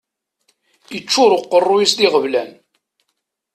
Iččuṛ 0.97 1.31
uqeṛṛuy-is 1.37 1.93
d 1.97 1.99
iɣeblan. 2.05 2.51